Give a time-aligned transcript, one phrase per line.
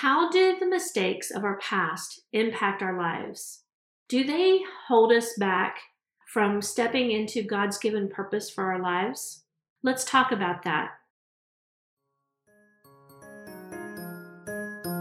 [0.00, 3.62] How do the mistakes of our past impact our lives?
[4.08, 5.80] Do they hold us back
[6.26, 9.44] from stepping into God's given purpose for our lives?
[9.82, 10.92] Let's talk about that.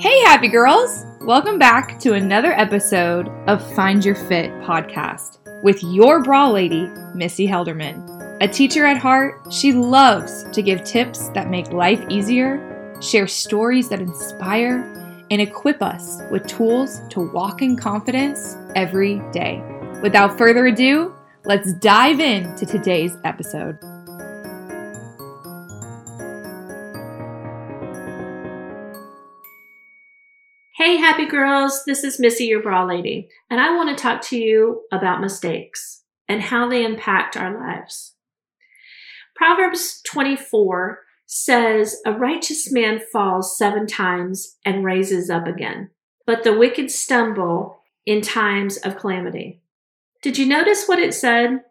[0.02, 1.06] Hey, happy girls!
[1.22, 7.48] Welcome back to another episode of Find Your Fit podcast with your bra lady, Missy
[7.48, 8.38] Helderman.
[8.42, 12.71] A teacher at heart, she loves to give tips that make life easier
[13.02, 14.98] share stories that inspire,
[15.32, 19.64] and equip us with tools to walk in confidence every day.
[20.04, 23.78] Without further ado, let's dive into today's episode.
[30.76, 34.38] Hey, happy girls, this is Missy, your bra lady, and I want to talk to
[34.38, 38.16] you about mistakes and how they impact our lives.
[39.36, 41.00] Proverbs 24
[41.34, 45.90] says, A righteous man falls seven times and raises up again,
[46.28, 49.62] but the wicked stumble in times of calamity.
[50.22, 51.62] Did you notice what it said?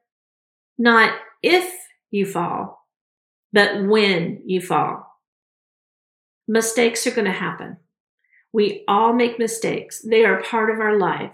[0.79, 1.71] Not if
[2.11, 2.87] you fall,
[3.53, 5.07] but when you fall.
[6.49, 7.77] Mistakes are going to happen.
[8.55, 10.01] We all make mistakes.
[10.01, 11.33] They are part of our life.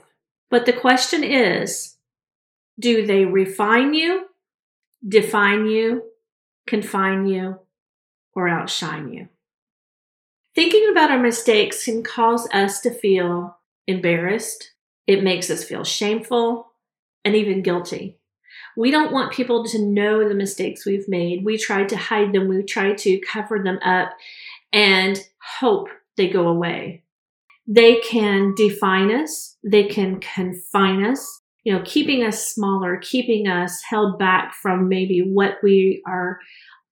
[0.50, 1.94] But the question is,
[2.78, 4.26] do they refine you,
[5.06, 6.02] define you,
[6.66, 7.60] confine you,
[8.36, 9.28] or outshine you.
[10.54, 14.72] Thinking about our mistakes can cause us to feel embarrassed.
[15.06, 16.72] It makes us feel shameful
[17.24, 18.18] and even guilty.
[18.76, 21.44] We don't want people to know the mistakes we've made.
[21.44, 24.12] We try to hide them, we try to cover them up
[24.72, 25.18] and
[25.58, 27.02] hope they go away.
[27.66, 33.82] They can define us, they can confine us, you know, keeping us smaller, keeping us
[33.82, 36.38] held back from maybe what we are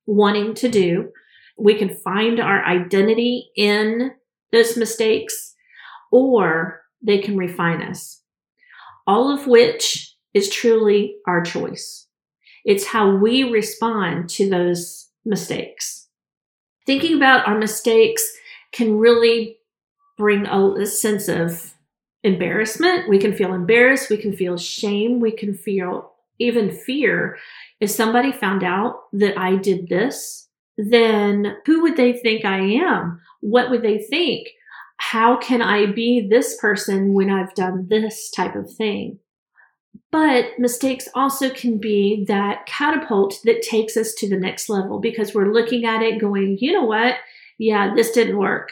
[0.07, 1.13] wanting to do.
[1.57, 4.13] We can find our identity in
[4.53, 5.55] those mistakes,
[6.11, 8.23] or they can refine us.
[9.07, 12.07] All of which is truly our choice.
[12.65, 16.09] It's how we respond to those mistakes.
[16.87, 18.27] Thinking about our mistakes
[18.73, 19.59] can really
[20.17, 21.75] bring a, sense of
[22.23, 23.09] embarrassment.
[23.09, 24.11] We can feel embarrassed.
[24.11, 25.21] We can feel shame.
[25.21, 27.39] We can feel even fear.
[27.81, 33.21] If somebody found out that I did this, then who would they think I am?
[33.41, 34.49] What would they think?
[34.99, 39.19] How can I be this person when I've done this type of thing?
[40.11, 45.35] But mistakes also can be that catapult that takes us to the next level because
[45.35, 47.17] we're looking at it going, you know what?
[47.59, 48.71] Yeah, this didn't work.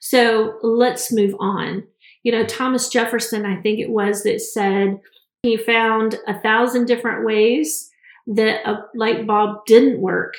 [0.00, 1.84] So let's move on.
[2.22, 5.00] You know, Thomas Jefferson, I think it was, that said
[5.42, 7.90] he found a thousand different ways
[8.26, 10.34] that a light bulb didn't work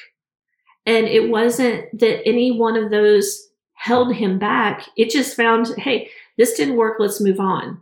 [0.87, 4.87] and it wasn't that any one of those held him back.
[4.95, 6.95] It just found, hey, this didn't work.
[6.97, 7.81] Let's move on.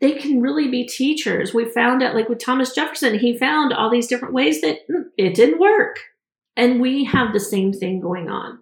[0.00, 1.52] They can really be teachers.
[1.52, 5.08] We found out, like with Thomas Jefferson, he found all these different ways that hmm,
[5.18, 5.98] it didn't work.
[6.56, 8.60] And we have the same thing going on.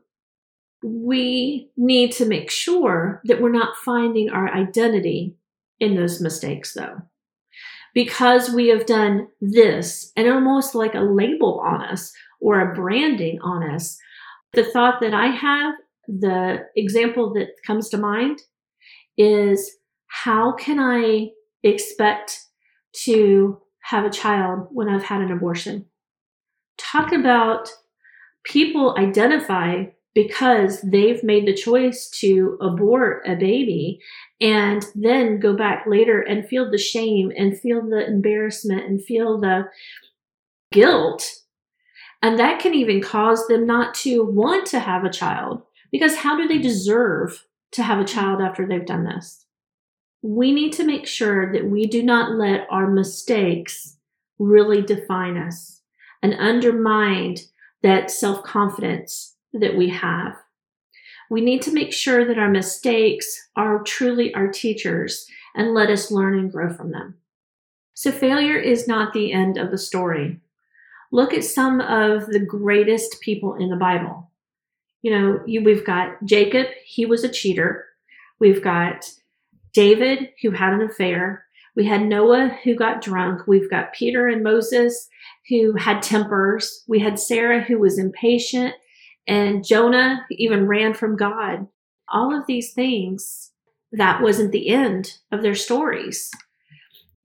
[0.83, 5.37] We need to make sure that we're not finding our identity
[5.81, 7.03] in those mistakes, though.
[7.93, 12.13] Because we have done this and almost like a label on us
[12.45, 13.99] or a branding on us.
[14.53, 15.75] The thought that I have,
[16.07, 18.39] the example that comes to mind
[19.17, 19.79] is
[20.09, 21.31] how can I
[21.63, 22.39] expect
[23.05, 25.87] to have a child when I've had an abortion?
[26.77, 27.71] Talk about
[28.45, 29.85] people identify
[30.15, 33.99] because they've made the choice to abort a baby
[34.41, 39.41] and then go back later and feel the shame and feel the embarrassment and feel
[39.41, 39.65] the
[40.71, 41.25] guilt
[42.25, 45.61] and that can even cause them not to want to have a child
[45.93, 46.63] because how do they hmm.
[46.63, 49.45] deserve to have a child after they've done this?
[50.23, 53.99] We need to make sure that we do not let our mistakes
[54.39, 55.83] really define us
[56.23, 57.37] and undermine
[57.83, 60.35] that self confidence that we have.
[61.29, 66.11] We need to make sure that our mistakes are truly our teachers and let us
[66.11, 67.19] learn and grow from them.
[67.93, 70.41] So, failure is not the end of the story
[71.15, 74.29] look at some of the greatest people in the Bible.
[75.01, 77.85] You know, you, we've got Jacob, he was a cheater.
[78.41, 79.09] We've got
[79.73, 81.45] David, who had an affair.
[81.77, 83.47] We had Noah, who got drunk.
[83.47, 85.09] We've got Peter and Moses,
[85.49, 86.83] who had tempers.
[86.89, 88.75] We had Sarah, who was impatient.
[89.29, 91.69] And Jonah even ran from God.
[92.09, 93.53] All of these things,
[93.93, 96.29] that wasn't the end of their stories.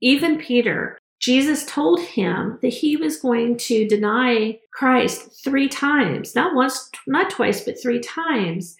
[0.00, 6.54] Even Peter, Jesus told him that he was going to deny Christ three times, not
[6.54, 8.76] once, not twice, but three times.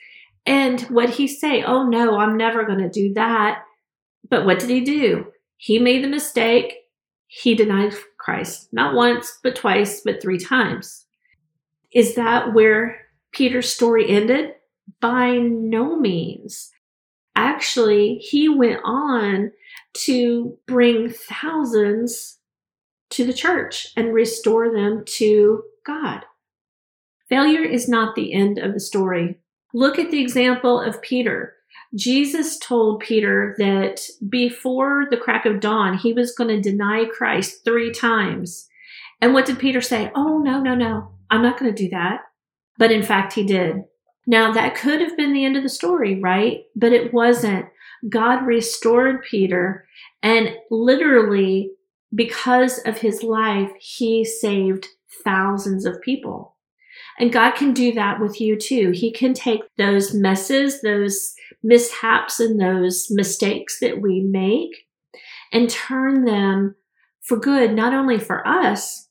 [0.46, 1.62] And what he say?
[1.62, 3.62] Oh no, I'm never going to do that.
[4.30, 5.26] But what did he do?
[5.58, 6.74] He made the mistake.
[7.26, 11.04] He denied Christ, not once, but twice, but three times.
[11.92, 14.54] Is that where Peter's story ended?
[15.00, 16.70] By no means.
[17.40, 19.50] Actually, he went on
[19.94, 22.38] to bring thousands
[23.08, 26.26] to the church and restore them to God.
[27.30, 29.38] Failure is not the end of the story.
[29.72, 31.54] Look at the example of Peter.
[31.94, 37.64] Jesus told Peter that before the crack of dawn, he was going to deny Christ
[37.64, 38.68] three times.
[39.22, 40.12] And what did Peter say?
[40.14, 41.12] Oh, no, no, no.
[41.30, 42.20] I'm not going to do that.
[42.76, 43.84] But in fact, he did.
[44.30, 46.62] Now, that could have been the end of the story, right?
[46.76, 47.66] But it wasn't.
[48.08, 49.88] God restored Peter,
[50.22, 51.72] and literally,
[52.14, 54.86] because of his life, he saved
[55.24, 56.54] thousands of people.
[57.18, 58.92] And God can do that with you too.
[58.92, 61.34] He can take those messes, those
[61.64, 64.86] mishaps, and those mistakes that we make
[65.52, 66.76] and turn them
[67.20, 69.08] for good, not only for us,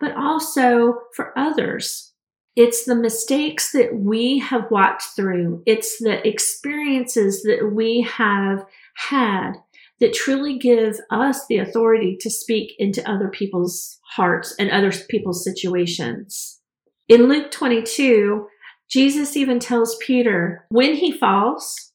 [0.00, 2.14] but also for others.
[2.56, 5.62] It's the mistakes that we have walked through.
[5.66, 8.64] It's the experiences that we have
[8.96, 9.52] had
[10.00, 15.44] that truly give us the authority to speak into other people's hearts and other people's
[15.44, 16.60] situations.
[17.08, 18.46] In Luke 22,
[18.88, 21.92] Jesus even tells Peter when he falls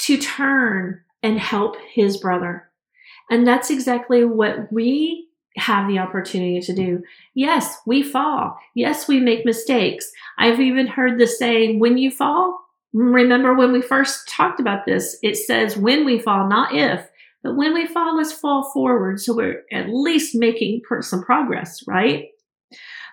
[0.00, 2.70] to turn and help his brother.
[3.30, 5.23] And that's exactly what we
[5.56, 7.02] have the opportunity to do.
[7.34, 8.58] Yes, we fall.
[8.74, 10.10] Yes, we make mistakes.
[10.38, 12.60] I've even heard the saying, when you fall,
[12.92, 17.08] remember when we first talked about this, it says when we fall, not if.
[17.42, 19.20] But when we fall, let's fall forward.
[19.20, 22.28] So we're at least making some progress, right?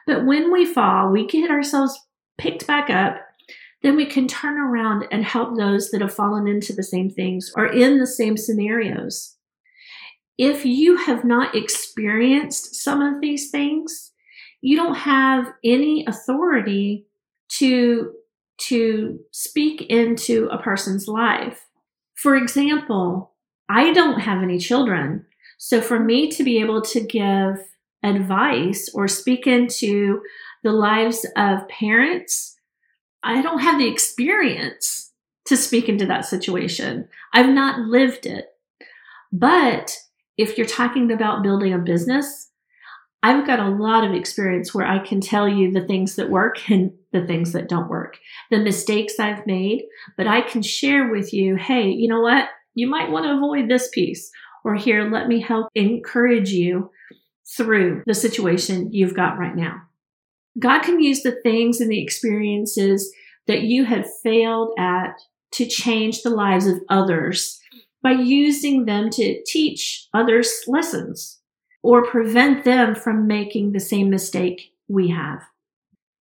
[0.08, 2.00] But when we fall, we get ourselves
[2.38, 3.18] picked back up,
[3.84, 7.52] then we can turn around and help those that have fallen into the same things
[7.56, 9.36] or in the same scenarios.
[10.44, 14.12] If you have not experienced some of these things,
[14.60, 17.06] you don't have any authority
[17.60, 18.12] to,
[18.62, 21.68] to speak into a person's life.
[22.16, 23.34] For example,
[23.70, 25.28] I don't have any children.
[25.60, 27.64] So for me to be able to give
[28.02, 30.24] advice or speak into
[30.64, 32.58] the lives of parents,
[33.22, 35.12] I don't have the experience
[35.46, 37.10] to speak into that situation.
[37.32, 38.48] I've not lived it.
[39.32, 39.96] But
[40.38, 42.50] if you're talking about building a business,
[43.24, 46.70] I've got a lot of experience where I can tell you the things that work
[46.70, 48.18] and the things that don't work,
[48.50, 49.84] the mistakes I've made,
[50.18, 52.50] but I can share with you, hey, you know what?
[52.74, 54.32] You might want to avoid this piece.
[54.64, 56.92] Or here, let me help encourage you
[57.58, 59.82] through the situation you've got right now.
[60.60, 63.12] God can use the things and the experiences
[63.48, 65.16] that you have failed at
[65.54, 67.60] to change the lives of others
[68.04, 71.40] by using them to teach others lessons
[71.84, 75.42] or prevent them from making the same mistake we have.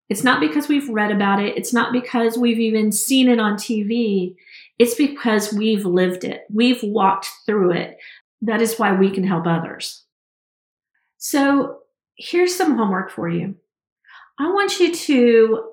[0.09, 1.57] It's not because we've read about it.
[1.57, 4.35] It's not because we've even seen it on TV.
[4.79, 6.43] It's because we've lived it.
[6.53, 7.97] We've walked through it.
[8.43, 10.05] That is why we can help others.
[11.19, 11.79] So
[12.17, 13.55] here's some homework for you.
[14.39, 15.65] I want you to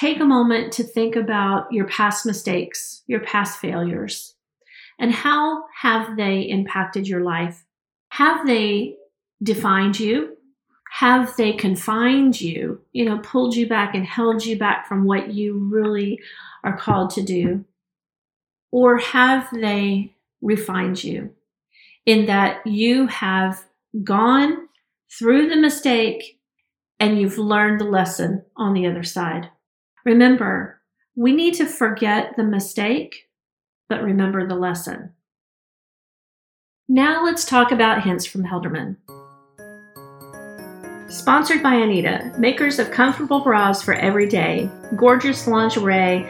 [0.00, 4.34] take a moment to think about your past mistakes, your past failures,
[4.98, 7.64] and how have they impacted your life?
[8.10, 8.96] Have they
[9.42, 10.36] defined you?
[10.92, 15.32] Have they confined you, you know, pulled you back and held you back from what
[15.32, 16.20] you really
[16.62, 17.64] are called to do?
[18.70, 21.30] Or have they refined you
[22.04, 23.64] in that you have
[24.02, 24.68] gone
[25.18, 26.40] through the mistake
[26.98, 29.50] and you've learned the lesson on the other side.
[30.04, 30.80] Remember,
[31.14, 33.28] we need to forget the mistake,
[33.92, 35.12] but remember the lesson.
[36.88, 38.96] Now let's talk about hints from Helderman.
[41.10, 46.24] Sponsored by Anita, makers of comfortable bras for every day, gorgeous lingerie,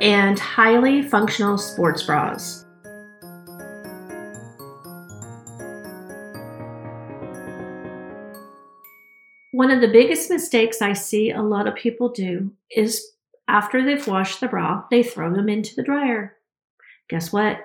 [0.00, 2.64] and highly functional sports bras.
[9.50, 13.10] One of the biggest mistakes I see a lot of people do is
[13.48, 16.37] after they've washed the bra, they throw them into the dryer.
[17.08, 17.58] Guess what?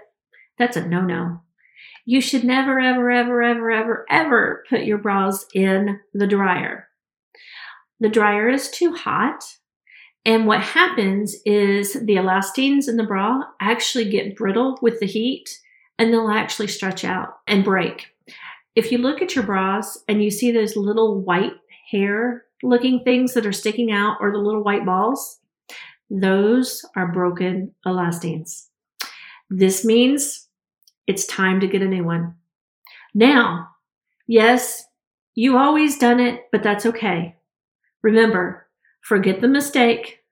[0.58, 1.42] That's a no no.
[2.06, 6.88] You should never, ever, ever, ever, ever, ever put your bras in the dryer.
[8.00, 9.44] The dryer is too hot.
[10.26, 15.50] And what happens is the elastines in the bra actually get brittle with the heat
[15.98, 18.08] and they'll actually stretch out and break.
[18.76, 21.54] If you look at your bras and you see those little white
[21.92, 25.40] hair looking things that are sticking out or the little white balls,
[26.10, 28.68] Those are broken elastines.
[29.56, 30.48] This means
[31.06, 32.34] it's time to get a new one.
[33.14, 33.68] Now,
[34.26, 34.84] yes,
[35.36, 37.36] you always done it, but that's okay.
[38.02, 38.66] Remember,
[39.02, 40.24] forget the mistake,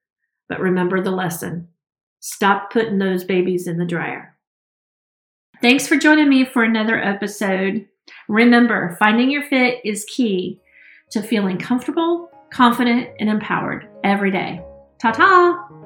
[0.50, 1.68] but remember the lesson.
[2.20, 4.36] Stop putting those babies in the dryer.
[5.62, 7.88] Thanks for joining me for another episode.
[8.28, 10.60] Remember, finding your fit is key
[11.12, 14.66] to feeling comfortable, confident, and empowered every day.
[15.00, 15.81] Ta ta!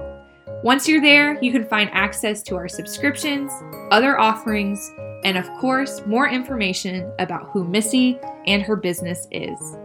[0.65, 3.53] Once you're there, you can find access to our subscriptions,
[3.93, 4.91] other offerings,
[5.23, 8.19] and of course, more information about who Missy
[8.49, 9.77] and her business is.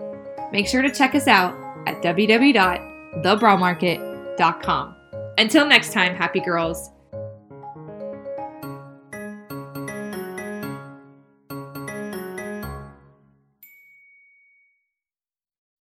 [0.51, 1.53] Make sure to check us out
[1.85, 2.01] at
[3.21, 4.95] www.thebramarket.com.
[5.37, 6.89] Until next time, happy girls,